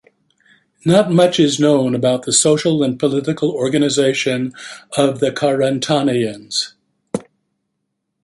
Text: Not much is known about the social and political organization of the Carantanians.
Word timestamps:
Not 0.83 1.11
much 1.11 1.39
is 1.39 1.59
known 1.59 1.93
about 1.93 2.23
the 2.23 2.31
social 2.33 2.81
and 2.81 2.97
political 2.97 3.51
organization 3.51 4.51
of 4.97 5.19
the 5.19 5.31
Carantanians. 5.31 6.73